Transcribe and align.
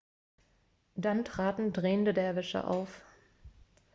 dann 0.95 1.23
traten 1.25 1.73
drehende 1.73 2.11
derwische 2.15 2.63
auf 2.65 3.03